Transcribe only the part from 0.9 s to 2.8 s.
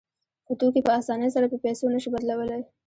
اسانۍ سره په پیسو نشو بدلولی